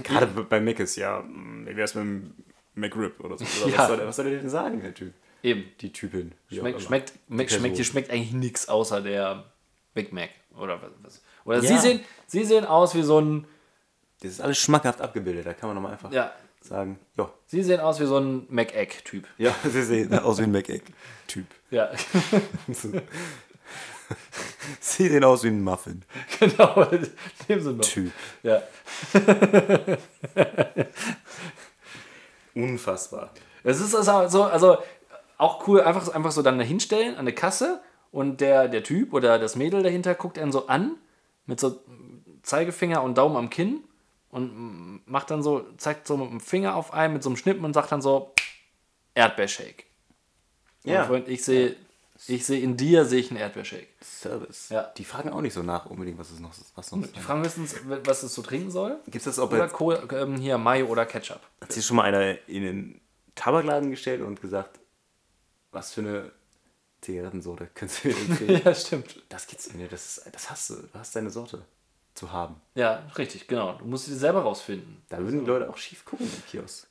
[0.04, 2.34] Gerade bei Mac ist ja, mm, wie wär's mit dem
[2.76, 3.46] McRib oder so.
[3.64, 3.78] Oder Ja.
[3.80, 5.14] was, soll, was soll der denn sagen, der Typ?
[5.46, 5.66] Eben.
[5.82, 6.34] Die Typin.
[6.52, 9.46] Schmeckt, schmeckt, Die schmeckt, schmeckt, hier schmeckt eigentlich nichts außer der
[9.94, 10.30] Big Mac.
[10.58, 10.92] Oder was?
[11.02, 11.22] was.
[11.46, 11.62] Oder Ja.
[11.62, 13.46] sie, sehen, sie sehen aus wie so ein.
[14.22, 16.32] Das ist alles schmackhaft abgebildet, da kann man nochmal einfach Ja.
[16.62, 19.28] sagen, ja, Sie sehen aus wie so ein Mac-Egg-Typ.
[19.38, 21.46] ja, sie sehen aus wie ein Mac-Egg-Typ.
[21.72, 21.92] Ja,
[24.80, 26.08] Sie sehen aus wie ein Muffin-Typ.
[26.40, 26.82] genau.
[26.90, 27.08] In
[27.50, 28.12] dem Sinne.
[28.44, 28.62] Ja.
[32.54, 33.32] Unfassbar.
[33.64, 34.78] Es ist also, so- also
[35.38, 39.40] auch cool, einfach, einfach so dann hinstellen an der Kasse und der, der Typ oder
[39.40, 40.96] das Mädel dahinter guckt einen so an
[41.46, 41.82] mit so
[42.44, 43.84] Zeigefinger und Daumen am Kinn
[44.30, 47.66] und macht dann so, zeigt so mit dem Finger auf einen mit so einem Schnippen
[47.66, 48.34] und sagt dann so
[49.14, 49.84] Erdbeershake.
[50.84, 51.02] Ja.
[51.02, 51.76] Und Freund, ich sehe,
[52.28, 53.88] ich sehe in dir sehe ich einen Erdbeershake.
[54.02, 54.70] Service.
[54.70, 54.84] Ja.
[54.98, 58.24] Die fragen auch nicht so nach unbedingt, was es noch was Die fragen höchstens, was
[58.24, 59.00] es so trinken soll.
[59.06, 61.42] Gibt es das, ob Oder jetzt, Kohl, ähm, hier Mayo oder Ketchup.
[61.62, 63.02] hat sich schon mal einer in den
[63.36, 64.80] Tabakladen gestellt und gesagt,
[65.76, 66.32] was für eine
[67.02, 68.62] Zigarettensorte können Sie mir empfehlen?
[68.66, 69.22] Ja, stimmt.
[69.30, 71.64] das gibt's mir, das, ist, das hast du, du hast deine Sorte
[72.16, 72.60] zu haben.
[72.76, 73.74] Ja, richtig, genau.
[73.74, 75.04] Du musst sie selber rausfinden.
[75.10, 76.88] Da würden die Leute auch schief gucken im Kiosk.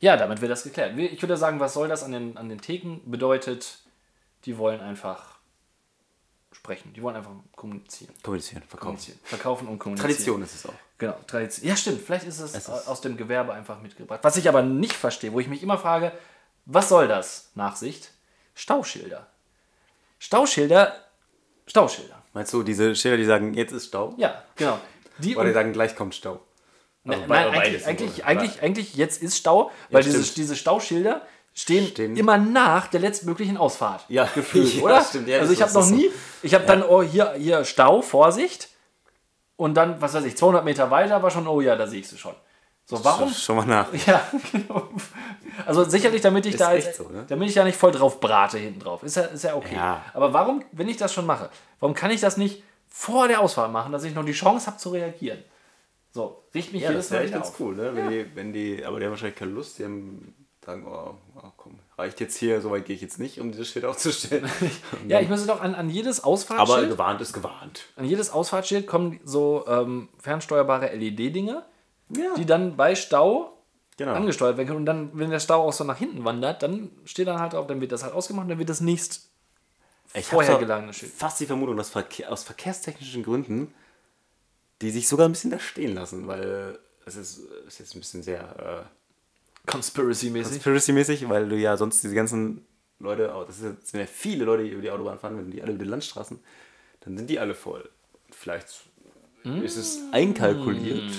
[0.00, 0.96] Ja, damit wird das geklärt.
[0.96, 3.00] Ich würde sagen, was soll das an den, an den Theken?
[3.10, 3.80] Bedeutet,
[4.44, 5.38] die wollen einfach
[6.52, 6.92] sprechen.
[6.92, 8.14] Die wollen einfach kommunizieren.
[8.22, 8.80] Kommunizieren, verkaufen.
[8.86, 9.18] kommunizieren.
[9.24, 10.08] Verkaufen und kommunizieren.
[10.12, 10.74] Tradition ist es auch.
[10.98, 11.66] Genau, Tradition.
[11.68, 12.00] Ja, stimmt.
[12.00, 14.20] Vielleicht ist es, Es ist- aus dem Gewerbe einfach mitgebracht.
[14.22, 16.12] Was ich aber nicht verstehe, wo ich mich immer frage,
[16.68, 17.50] was soll das?
[17.54, 18.10] Nachsicht.
[18.54, 19.26] Stauschilder.
[20.18, 20.94] Stauschilder.
[21.66, 22.22] Stauschilder.
[22.34, 24.14] Meinst du, diese Schilder, die sagen, jetzt ist Stau?
[24.18, 24.78] Ja, genau.
[25.18, 26.40] Die Oder die sagen, gleich kommt Stau?
[27.06, 30.36] Also Nein, nein, eigentlich, eigentlich, eigentlich, eigentlich, jetzt ist Stau, weil diese, stimmt.
[30.36, 31.22] diese Stauschilder
[31.54, 32.16] stehen, Stehen.
[32.16, 34.04] immer nach der letztmöglichen Ausfahrt.
[34.08, 35.02] Ja, gefühlt, ja, oder?
[35.02, 35.94] stimmt, ja, also ich habe noch so.
[35.94, 36.10] nie,
[36.42, 38.68] ich habe dann, oh, hier, hier Stau, Vorsicht.
[39.56, 42.08] Und dann, was weiß ich, 200 Meter weiter war schon, oh ja, da sehe ich
[42.08, 42.34] sie schon.
[42.88, 43.30] So, warum?
[43.30, 43.92] Schau mal nach.
[44.06, 44.88] Ja, genau.
[45.66, 47.26] Also sicherlich, damit ich Ist da jetzt, so, ne?
[47.28, 49.02] damit ich da nicht voll drauf brate hinten drauf.
[49.02, 49.74] Ist ja, ist ja okay.
[49.74, 50.02] Ja.
[50.14, 53.70] Aber warum, wenn ich das schon mache, warum kann ich das nicht vor der Ausfahrt
[53.72, 55.44] machen, dass ich noch die Chance habe zu reagieren?
[56.12, 57.94] So, riecht mich Ja, jedes das wäre echt ganz cool, ne?
[57.94, 61.52] Wenn, die, wenn die, aber die haben wahrscheinlich keine Lust, die haben, sagen, oh, oh,
[61.58, 64.50] komm, reicht jetzt hier, so weit gehe ich jetzt nicht, um dieses Schild aufzustellen.
[65.08, 67.84] Ja, ich müsste doch an, an jedes aber Ausfahrtsschild, gewarnt ist gewarnt.
[67.96, 71.62] an jedes Ausfahrtsschild kommen so ähm, fernsteuerbare LED-Dinge,
[72.10, 73.58] Ja, die dann bei Stau
[73.96, 74.14] genau.
[74.14, 74.80] angesteuert werden können.
[74.80, 77.66] Und dann, wenn der Stau auch so nach hinten wandert, dann steht dann halt drauf,
[77.66, 79.30] dann wird das halt ausgemacht und dann wird das nächst
[80.14, 81.12] Ich vorher Schild.
[81.12, 83.74] fast die Vermutung, dass Verkehr, aus verkehrstechnischen Gründen
[84.80, 88.22] die sich sogar ein bisschen da stehen lassen, weil es ist, ist jetzt ein bisschen
[88.22, 88.84] sehr
[89.66, 90.56] Conspiracy-mäßig.
[90.56, 92.64] äh, conspiracy-mäßig, weil du ja sonst diese ganzen
[93.00, 95.72] Leute, oh, das sind ja viele Leute, die über die Autobahn fahren, wenn die alle
[95.72, 96.38] über die Landstraßen,
[97.00, 97.88] dann sind die alle voll.
[98.30, 98.68] Vielleicht
[99.44, 101.10] ist es einkalkuliert.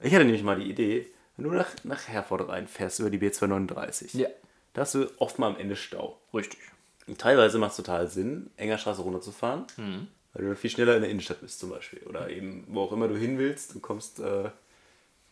[0.00, 4.16] Ich hatte nämlich mal die Idee, wenn du nach, nach Herford reinfährst über die B239,
[4.16, 4.28] Ja,
[4.72, 6.18] da hast du oft mal am Ende Stau.
[6.34, 6.58] richtig.
[7.06, 10.06] Und teilweise macht es total Sinn, enger Straße runterzufahren, Mhm.
[10.32, 12.00] weil du dann viel schneller in der Innenstadt bist zum Beispiel.
[12.06, 14.50] Oder eben, wo auch immer du hin willst, du kommst äh,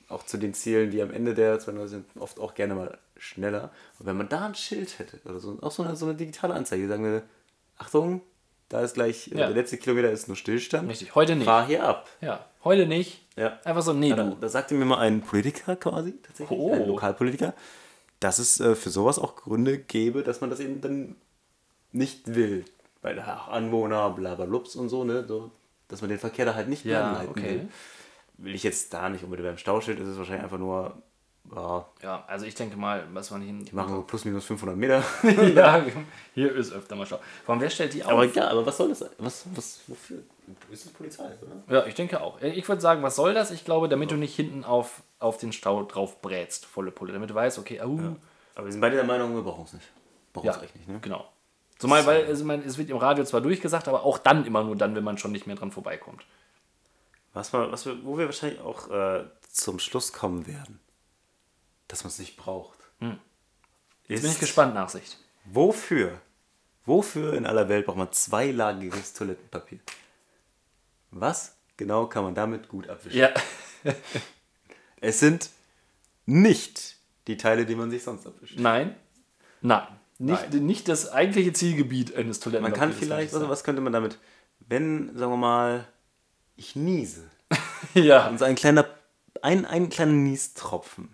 [0.08, 3.70] auch zu den Zielen, die am Ende der 200 sind, oft auch gerne mal schneller.
[3.98, 6.54] Und wenn man da ein Schild hätte, oder so, auch so eine, so eine digitale
[6.54, 7.22] Anzeige, die sagen würde,
[7.76, 8.22] Achtung,
[8.68, 9.36] da ist gleich, Ja.
[9.38, 10.88] der letzte Kilometer ist nur Stillstand.
[10.88, 11.44] Richtig, heute nicht.
[11.46, 12.08] Fahr hier ab.
[12.20, 13.24] Ja, heute nicht.
[13.36, 13.58] Ja.
[13.64, 14.36] Einfach so, nee, Da, du.
[14.40, 16.72] da sagte mir mal ein Politiker quasi, tatsächlich, Oh.
[16.72, 17.54] ein Lokalpolitiker,
[18.20, 21.16] dass es äh, für sowas auch Gründe gäbe, dass man das eben dann
[21.92, 22.64] nicht will.
[23.00, 25.50] Weil ach, Anwohner, blablablubs und so, ne, so,
[25.86, 27.42] dass man den Verkehr da halt nicht Ja, anleiten okay.
[27.54, 27.68] will.
[28.40, 31.00] Will ich jetzt da nicht unbedingt beim Stauschild, ist es wahrscheinlich einfach nur,
[31.54, 33.64] ja, Ja, also ich denke mal, was man hin.
[33.64, 35.02] die machen so plus minus 500 Meter.
[35.54, 35.84] ja,
[36.34, 37.20] hier ist öfter mal Stau.
[37.44, 38.12] Vor allem, wer stellt die auf?
[38.12, 39.04] aber ja, aber was soll das?
[39.18, 40.18] Was, was, wofür?
[40.70, 41.78] Ist es Polizei, oder?
[41.80, 42.40] ja, ich denke auch.
[42.40, 43.50] Ich würde sagen, was soll das?
[43.50, 47.12] Ich glaube, damit du nicht hinten auf, auf den Stau drauf brätst, volle Pulle.
[47.12, 47.98] Damit du weißt, okay, au,
[48.54, 49.86] Aber wir sind beide der Meinung, wir brauchen es nicht.
[50.32, 50.98] Brauchen ja, es echt nicht, ne?
[51.00, 51.28] genau.
[51.78, 54.64] Zumal, weil also, ich meine, es wird im Radio zwar durchgesagt, aber auch dann immer
[54.64, 56.24] nur dann, wenn man schon nicht mehr dran vorbeikommt.
[57.34, 60.80] Was was wir, wo wir wahrscheinlich auch äh, zum Schluss kommen werden,
[61.88, 62.78] dass man es nicht braucht.
[64.06, 65.18] Jetzt bin ich gespannt, Nachsicht.
[65.44, 66.20] Wofür,
[66.86, 69.80] wofür in aller Welt braucht man zweilagiges Toilettenpapier?
[71.10, 73.18] Was genau kann man damit gut abwischen?
[73.18, 73.30] Ja,
[75.00, 75.50] Es sind
[76.26, 76.96] nicht
[77.26, 78.58] die Teile, die man sich sonst abwischt.
[78.58, 78.96] nein,
[79.60, 79.86] nein.
[80.20, 82.78] Nicht, nicht das eigentliche Zielgebiet eines Man Toilettenpapiers.
[82.80, 84.18] kann würde ich vielleicht, also was könnte man damit,
[84.58, 85.86] wenn, sagen wir mal,
[86.56, 87.30] ich niese
[87.94, 88.84] Ja, und so ein kleiner,
[89.42, 91.08] ein, ein kleiner Niestropfen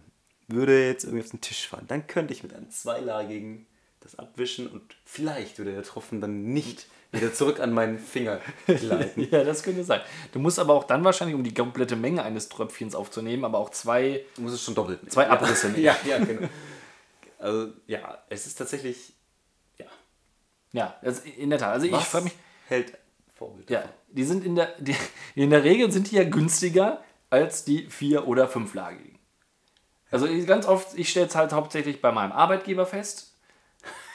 [0.48, 3.66] würde jetzt irgendwie auf den Tisch fallen, dann könnte ich mit einem zweilagigen
[4.00, 9.28] das abwischen und vielleicht würde der Tropfen dann nicht wieder zurück an meinen Finger gleiten.
[9.30, 10.00] ja, das könnte sein.
[10.33, 13.70] Du musst aber auch dann wahrscheinlich, um die komplette Menge eines Tröpfchens aufzunehmen, aber auch
[13.70, 14.24] zwei.
[14.37, 15.11] Du musst es schon doppelt nehmen.
[15.11, 15.83] Zwei Abrisse nehmen.
[15.85, 16.48] Ja, ja, genau.
[17.38, 19.12] Also, ja, es ist tatsächlich,
[19.78, 19.87] ja.
[20.72, 21.72] Ja, das, in der Tat.
[21.72, 22.35] Also ich Was frage mich.
[22.68, 22.98] hält
[23.35, 24.96] Vorbild Ja, die sind in der, die,
[25.35, 29.13] in der Regel sind die ja günstiger als die vier- oder fünflagigen.
[30.14, 33.33] Also ganz oft, ich stelle es halt hauptsächlich bei meinem Arbeitgeber fest.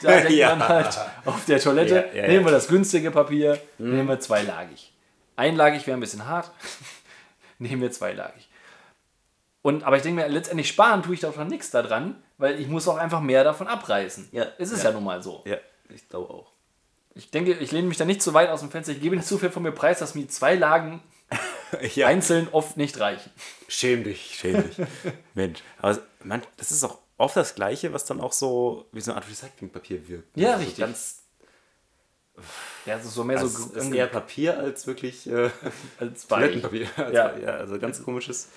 [0.02, 0.54] Da denkt Ja.
[0.56, 4.92] man halt auf der Toilette, Ja, ja, nehmen wir das günstige Papier, nehmen wir zweilagig.
[5.36, 6.50] Einlagig wäre ein bisschen hart,
[7.58, 8.48] nehmen wir zweilagig.
[9.62, 12.88] Und, aber ich denke mir, letztendlich sparen tue ich davon nichts daran, weil ich muss
[12.88, 14.28] auch einfach mehr davon abreißen.
[14.32, 14.94] Ja, Es ist ja, ja.
[14.94, 15.42] nun mal so.
[15.44, 15.58] Ja,
[15.90, 16.52] ich glaube auch.
[17.14, 18.92] Ich denke, ich lehne mich da nicht zu weit aus dem Fenster.
[18.92, 21.02] Ich gebe nicht zu viel von mir preis, dass mir zwei Lagen
[21.94, 22.06] Ja.
[22.08, 23.30] einzeln oft nicht reichen.
[23.68, 24.76] Schäm dich, schäm dich.
[25.34, 29.10] Mensch, aber man, das ist auch oft das Gleiche, was dann auch so wie so
[29.12, 30.36] eine Art Recyclingpapier wirkt.
[30.36, 30.78] Ja, Also richtig.
[30.78, 31.22] Ganz,
[32.86, 35.50] Ja, es ist so mehr also so es ist eher Papier als wirklich äh,
[35.98, 36.26] als.
[36.26, 36.88] Toilettenpapier.
[36.96, 37.36] Also, Ja.
[37.38, 37.50] ja.
[37.56, 38.48] also ganz komisches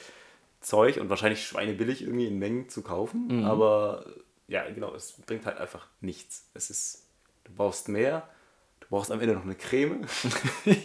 [0.62, 3.28] Zeug und wahrscheinlich schweinebillig irgendwie in Mengen zu kaufen.
[3.28, 3.46] Mhm.
[3.46, 4.06] Aber
[4.48, 6.46] ja, genau, es bringt halt einfach nichts.
[6.54, 7.04] Es ist,
[7.44, 8.28] du brauchst mehr,
[8.80, 10.06] du brauchst am Ende noch eine Creme,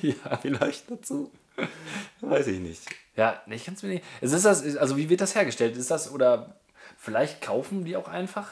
[0.03, 0.37] ja.
[0.43, 1.31] vielleicht dazu.
[2.21, 2.83] Weiß ich nicht.
[3.17, 4.05] ja, ich kann es mir nicht.
[4.21, 5.77] Ist das, also wie wird das hergestellt?
[5.77, 6.57] Ist das oder
[6.97, 8.51] vielleicht kaufen die auch einfach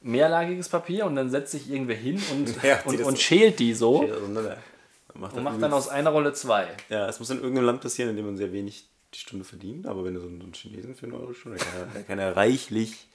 [0.00, 4.02] mehrlagiges Papier und dann setzt sich irgendwer hin und, Ja, und, und schält die so.
[4.02, 4.44] Man
[5.14, 6.68] macht und das macht dann aus einer Rolle zwei.
[6.88, 9.86] Ja, es muss in irgendeinem Land passieren, in dem man sehr wenig die Stunde verdient.
[9.86, 12.18] Aber wenn du so einen, so einen Chinesen für eine Euro Stunde, kann er, kann
[12.18, 13.08] er reichlich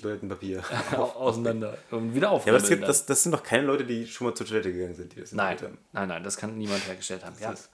[0.00, 0.62] Toilettenpapier.
[0.96, 4.06] Au- auseinander und wieder Ja, aber das, gibt, das, das sind doch keine Leute, die
[4.06, 6.86] schon mal zur Toilette gegangen sind, die das nein, entwickelt nein, nein, das kann niemand
[6.86, 7.34] hergestellt haben.
[7.40, 7.50] Ja.
[7.50, 7.68] Das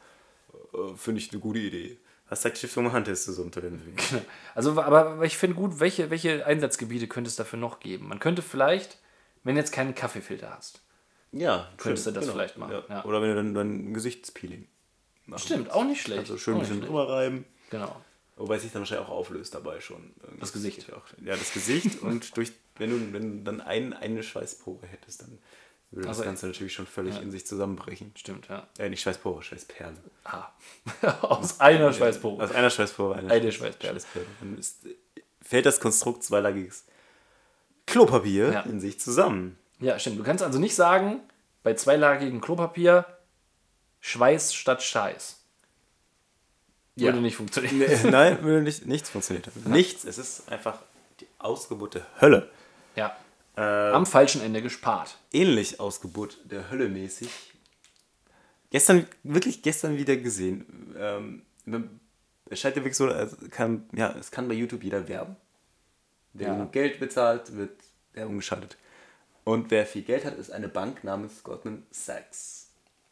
[0.73, 1.99] äh, finde ich eine gute Idee.
[2.31, 4.23] Was sagt Stiftung Hand zu so einem Toilettenpapier?
[4.55, 8.09] Also, aber ich finde gut, welche, welche Einsatzgebiete könnte es dafür noch geben?
[8.09, 8.99] Man könnte vielleicht,
[9.45, 10.81] wenn du jetzt keinen Kaffeefilter hast.
[11.33, 12.83] ja, Könntest du das vielleicht machen, Ja.
[12.89, 13.05] ja.
[13.05, 14.67] Oder wenn du dann dein Gesichtspeeling
[15.27, 15.45] machst.
[15.45, 16.31] Stimmt, auch nicht schlecht.
[16.31, 17.45] Du schön ein bisschen drüber reiben.
[17.71, 17.95] Genau.
[18.37, 20.13] Wobei es sich dann wahrscheinlich auch auflöst dabei schon.
[20.41, 20.89] Das Gesicht.
[20.89, 21.05] Ja, auch.
[21.25, 25.39] ja, das Gesicht und durch, wenn du, wenn dann ein, eine Schweißpore hättest, dann
[25.93, 28.13] würde das Also, Ganze natürlich schon völlig in sich zusammenbrechen.
[28.17, 28.67] Stimmt, ja.
[28.79, 29.97] Äh, nicht Schweißpore, Schweißperle.
[30.25, 30.49] Ah.
[31.23, 32.43] Aus einer Schweißpore.
[32.43, 34.01] Aus einer Schweißpore eine, Eine Schweißperle.
[34.41, 34.79] Dann ist,
[35.41, 36.85] fällt das Konstrukt zweilagiges
[37.87, 38.61] Klopapier Ja.
[38.63, 39.59] in sich zusammen.
[39.79, 40.19] Ja, stimmt.
[40.19, 41.21] Du kannst also nicht sagen,
[41.63, 43.07] bei zweilagigem Klopapier
[44.01, 45.44] Schweiß statt Scheiß.
[46.97, 47.07] Ja.
[47.07, 47.79] Würde nicht funktionieren.
[47.79, 49.49] Nee, Nein, würde nicht, nichts funktioniert.
[49.67, 50.05] Nichts.
[50.05, 50.81] Es ist einfach
[51.21, 52.51] die Ausgeburt der Hölle.
[52.97, 53.17] Ja.
[53.57, 53.61] Äh,
[53.93, 55.17] Am falschen Ende gespart.
[55.33, 57.29] ähnlich Ausgeburt der Hölle mäßig.
[58.71, 60.95] Gestern, wirklich gestern wieder gesehen.
[60.99, 61.43] Ähm,
[62.51, 65.37] es scheint ja wirklich so, es kann, ja, es kann bei YouTube jeder werben.
[66.33, 66.65] Wer Ja.
[66.67, 67.73] Geld bezahlt, wird
[68.13, 68.77] Werbung geschaltet.
[69.45, 72.64] Und wer viel Geld hat, ist eine Bank namens Goldman Sachs.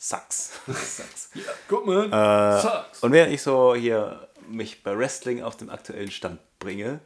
[0.04, 0.50] Sachs.
[0.66, 1.30] Sachs.
[1.68, 2.06] Guck mal.
[2.06, 3.04] Äh, Sucks.
[3.04, 6.98] und während ich so hier mich bei Wrestling auf dem aktuellen Stand bringe,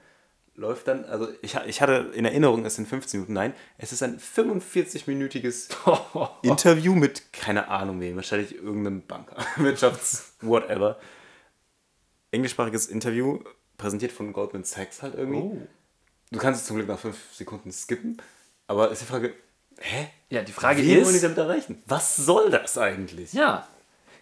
[0.55, 4.03] läuft dann, also ich, ich hatte in Erinnerung, es sind 15 Minuten, nein, es ist
[4.03, 5.69] ein 45-minütiges
[6.43, 10.99] Interview mit, keine Ahnung wem, wahrscheinlich irgendeinem Banker, Wirtschafts-, whatever.
[12.31, 13.41] Englischsprachiges Interview,
[13.77, 15.41] präsentiert von Goldman Sachs halt irgendwie.
[15.41, 15.59] Oh.
[16.31, 18.23] Du kannst es zum Glück nach 5 Sekunden skippen,
[18.69, 19.35] aber ist die Frage,
[19.79, 20.09] Hä?
[20.31, 21.23] Ja, die Frage Wie wollen die ist.
[21.25, 21.83] damit erreichen?
[21.87, 23.33] Was soll das eigentlich?
[23.33, 23.67] Ja.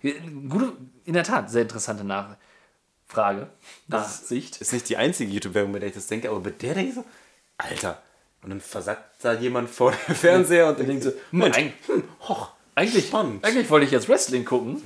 [0.02, 0.72] Gute,
[1.04, 3.48] in der Tat, sehr interessante Nachfrage.
[3.88, 4.58] Nachsicht.
[4.60, 6.94] Ist nicht die einzige YouTube-Werbung, bei der ich das denke, aber bei der denke ich
[6.94, 7.04] so,
[7.56, 8.02] Alter.
[8.42, 12.50] Und dann versackt da jemand vor dem Fernseher und denkt so, Mensch, Eig- hm, hoch,
[12.74, 13.42] Eigentlich, spannend.
[13.44, 14.82] eigentlich wollte ich jetzt Wrestling gucken.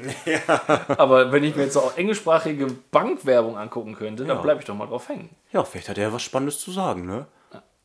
[0.89, 4.43] Aber wenn ich mir jetzt auch englischsprachige Bankwerbung angucken könnte, dann Ja.
[4.43, 5.31] bleibe ich doch mal drauf hängen.
[5.53, 7.27] Ja, vielleicht hat er was Spannendes zu sagen, ne?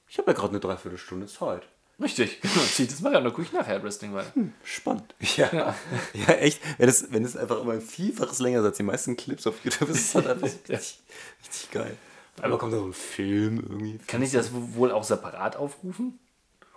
[0.07, 1.63] Ich habe ja gerade eine Dreiviertelstunde Zeit.
[2.01, 2.55] Richtig, genau.
[2.65, 4.31] Zieh das mal an, dann gucke ich nachher Wrestling weiter.
[4.63, 5.13] Spannend.
[5.37, 5.75] Ja,
[6.13, 6.33] ja.
[6.33, 6.59] echt.
[6.79, 9.63] Wenn es, wenn es einfach immer ein Vielfaches länger ist als die meisten Clips auf
[9.63, 10.33] YouTube, ist es halt Ja.
[10.33, 10.99] richtig,
[11.43, 11.95] richtig geil.
[12.41, 13.99] Aber kommt da so ein Film irgendwie.
[14.07, 16.17] Kann ich das wohl auch separat aufrufen?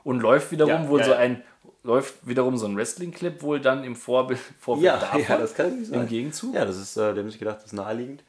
[0.04, 1.18] Und läuft wiederum Ja, wohl ja, so ja.
[1.18, 1.42] ein
[1.82, 5.20] läuft wiederum so ein Wrestling-Clip wohl dann im Vorbild, Vorbild Ja, davon?
[5.22, 6.00] ja, das kann nicht sein.
[6.02, 6.52] Im Gegenzug?
[6.54, 8.24] Ja, das ist, äh, der hat sich gedacht, das ist naheliegend.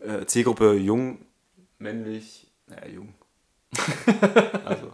[0.00, 1.18] Äh, Zielgruppe jung,
[1.78, 3.12] männlich, naja, jung.
[4.64, 4.92] also,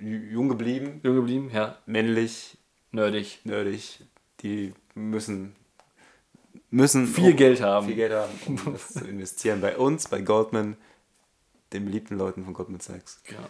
[0.00, 1.76] jung geblieben, Jung geblieben, ja.
[1.86, 2.56] männlich,
[2.92, 3.40] Nerdig.
[3.44, 4.00] nerdig.
[4.42, 5.54] Die müssen,
[6.70, 7.86] müssen Viel Geld haben.
[7.86, 8.30] viel Geld haben,
[8.66, 9.60] um das zu investieren.
[9.60, 10.76] Bei uns, bei Goldman,
[11.72, 13.20] den beliebten Leuten von Goldman Sachs.
[13.24, 13.40] Genau.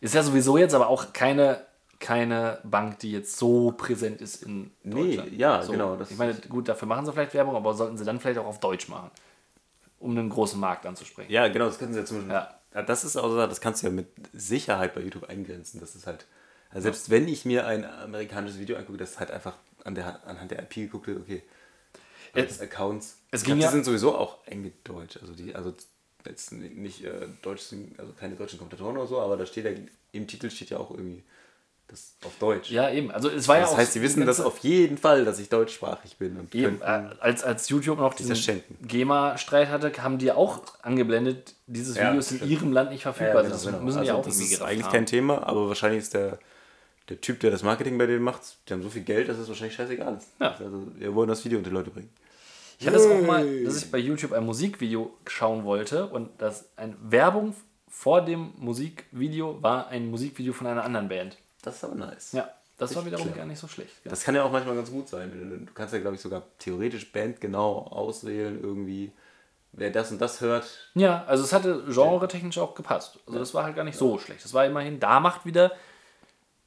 [0.00, 1.64] Ist ja sowieso jetzt aber auch keine,
[2.00, 5.32] keine Bank, die jetzt so präsent ist in Nee, Deutschland.
[5.38, 5.72] ja, so.
[5.72, 8.38] genau, das ich meine, gut, dafür machen sie vielleicht Werbung, aber sollten sie dann vielleicht
[8.38, 9.10] auch auf Deutsch machen,
[10.00, 11.30] um einen großen Markt anzusprechen.
[11.30, 12.32] Ja, genau, das können sie ja zum Beispiel.
[12.34, 12.59] Ja.
[12.74, 15.80] Ja, das ist auch so, das kannst du ja mit Sicherheit bei YouTube eingrenzen.
[15.80, 16.26] Das ist halt.
[16.70, 20.52] Also selbst wenn ich mir ein amerikanisches Video angucke, das halt einfach an der, anhand
[20.52, 21.42] der IP geguckt wird, okay.
[22.32, 23.18] Als Accounts.
[23.32, 25.18] es ging glaub, die ja- sind sowieso auch eingedeutscht.
[25.20, 25.74] Also die, also
[26.24, 29.72] jetzt nicht äh, deutsch also keine deutschen Kommentatoren oder so, aber da steht ja,
[30.12, 31.24] im Titel steht ja auch irgendwie
[31.90, 32.70] das auf Deutsch.
[32.70, 33.10] Ja, eben.
[33.10, 33.76] Also es war ja das auch.
[33.78, 36.36] heißt, sie wissen die das auf jeden Fall, dass ich deutschsprachig bin.
[36.38, 36.84] Und Eben, äh,
[37.20, 38.36] als, als YouTube noch diesen.
[38.82, 42.50] GEMA-Streit hatte, haben die auch angeblendet, dieses Ja, Video ist in stimmt.
[42.52, 43.42] ihrem Land nicht verfügbar.
[43.42, 44.92] Ja, das genau, müssen die Also auch das ist eigentlich haben.
[44.92, 46.38] kein Thema, aber wahrscheinlich ist der,
[47.08, 49.48] der Typ, der das Marketing bei denen macht, die haben so viel Geld, dass es
[49.48, 50.28] wahrscheinlich scheißegal ist.
[50.40, 50.52] Ja.
[50.52, 52.10] Also, wir wollen das Video unter die Leute bringen.
[52.78, 56.70] Ich hatte es auch mal, dass ich bei YouTube ein Musikvideo schauen wollte und das
[56.76, 57.54] eine Werbung
[57.92, 61.36] vor dem Musikvideo war ein Musikvideo von einer anderen Band.
[61.62, 62.32] Das ist aber nice.
[62.32, 63.92] Ja, das war wiederum gar nicht so schlecht.
[64.04, 64.10] Ja.
[64.10, 65.66] Das kann ja auch manchmal ganz gut sein.
[65.66, 69.12] Du kannst ja, glaube ich, sogar theoretisch Band genau auswählen, irgendwie,
[69.72, 70.90] wer das und das hört.
[70.94, 73.18] Ja, also es hatte genre-technisch auch gepasst.
[73.26, 74.44] Also das war halt gar nicht so schlecht.
[74.44, 75.72] Das war immerhin, da macht wieder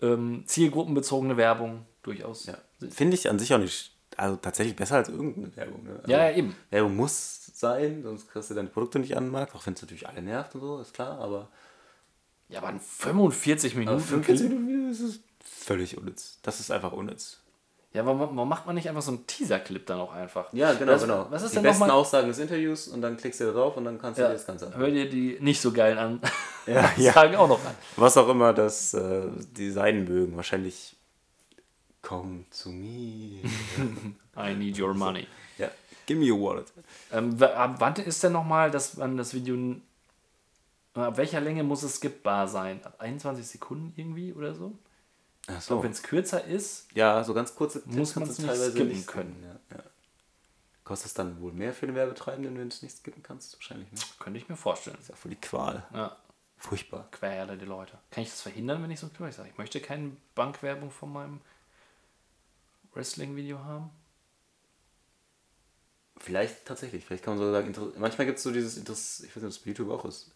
[0.02, 2.46] ähm, zielgruppenbezogene Werbung durchaus.
[2.46, 2.58] Ja.
[2.90, 5.84] Finde ich an sich auch nicht, also tatsächlich besser als irgendeine Werbung.
[5.84, 5.96] Ne?
[6.00, 6.56] Also, Ja, ja, eben.
[6.70, 9.82] Werbung muss sein, sonst kriegst du deine Produkte nicht an den Markt, auch wenn es
[9.82, 11.48] natürlich alle nervt und so, ist klar, aber
[12.50, 14.00] Ja, aber ein 45 Minuten.
[14.00, 16.40] 45 Minuten Video ist völlig unnütz.
[16.42, 17.40] Das ist einfach unnütz.
[17.94, 20.52] Ja, warum, warum macht man nicht einfach so einen Teaser-Clip dann auch einfach?
[20.52, 21.28] Ja, genau, was, genau.
[21.30, 21.96] Was ist die denn besten nochmal?
[21.96, 24.34] Aussagen des Interviews und dann klickst du da drauf und dann kannst du Ja, dir
[24.34, 26.22] das Ganze hör dir die nicht so geilen an.
[26.66, 27.12] Ja, ja.
[27.14, 27.76] Sagen auch noch an.
[27.98, 29.24] Was auch immer das äh,
[29.58, 30.38] die sein mögen.
[30.38, 30.96] Wahrscheinlich
[32.02, 33.42] komm zu mir.
[34.38, 35.28] I need your money.
[35.58, 35.70] ja,
[36.06, 36.68] give me your wallet.
[37.12, 39.76] Ähm, wann ist denn nochmal, dass man das Video.
[40.94, 42.84] Ab welcher Länge muss es skippbar sein?
[42.84, 44.78] Ab 21 Sekunden irgendwie oder so?
[45.48, 45.84] Ach so.
[45.84, 49.44] wenn es kürzer ist, Ja, so ganz kurze Muss du nicht teilweise skippen nicht können.
[49.44, 49.84] Ja, ja.
[50.84, 53.56] Kostet es dann wohl mehr für den Werbetreibenden, wenn du es nicht skippen kannst?
[53.56, 54.00] Wahrscheinlich, ne?
[54.20, 54.98] könnte ich mir vorstellen.
[55.00, 55.86] ist ja voll die Qual.
[55.94, 56.16] Ja,
[56.64, 57.10] Furchtbar.
[57.12, 57.98] Querle die Leute.
[58.10, 59.10] Kann ich das verhindern, wenn ich so?
[59.28, 61.42] Ich sage, ich möchte keine Bankwerbung von meinem
[62.94, 63.90] Wrestling-Video haben.
[66.20, 67.04] Vielleicht tatsächlich.
[67.04, 69.50] Vielleicht kann man so sagen, manchmal gibt es so dieses Interesse, ich weiß nicht, ob
[69.50, 70.32] es bei YouTube auch ist.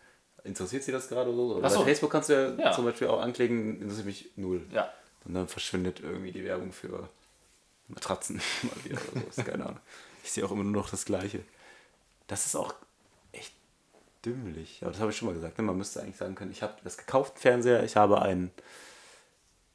[0.47, 1.55] Interessiert sie das gerade oder so?
[1.57, 1.79] Oder so.
[1.79, 2.71] Bei Facebook kannst du ja, Ja.
[2.71, 4.65] zum Beispiel auch anklicken, interessiert mich null.
[4.71, 4.91] Ja.
[5.25, 7.09] Und dann verschwindet irgendwie die Werbung für
[7.89, 9.43] Matratzen mal wieder oder so.
[9.43, 9.79] Keine Ahnung.
[10.23, 11.41] Ich sehe auch immer nur noch das Gleiche.
[12.27, 12.73] Das ist auch
[13.31, 13.53] echt
[14.25, 14.79] dümmlich.
[14.81, 15.57] Aber das habe ich schon mal gesagt.
[15.57, 15.63] Ne?
[15.63, 18.51] Man müsste eigentlich sagen können, ich habe das gekauft, Fernseher, ich habe ein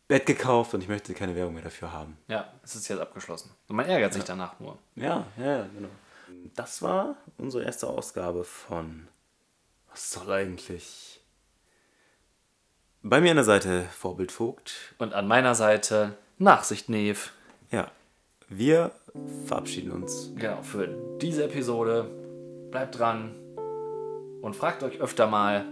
[0.08, 2.18] Bett gekauft und ich möchte keine Werbung mehr dafür haben.
[2.28, 3.50] Ja, es ist jetzt abgeschlossen.
[3.68, 4.76] Und man ärgert sich danach nur.
[4.96, 5.88] Ja, ja, ja, genau.
[6.54, 9.08] Das war unsere erste Ausgabe von
[9.92, 11.20] Was soll eigentlich?
[13.02, 14.94] Bei mir an der Seite Vorbild Vogt.
[14.96, 17.28] Und an meiner Seite Nachsicht Neve.
[17.70, 17.90] Ja,
[18.48, 18.92] wir
[19.46, 20.32] verabschieden uns.
[20.36, 22.04] Genau, für diese Episode.
[22.70, 23.34] Bleibt dran
[24.40, 25.66] und fragt euch öfter mal,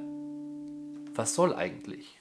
[1.15, 2.21] was soll eigentlich?